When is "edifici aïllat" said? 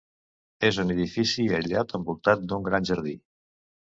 0.93-1.93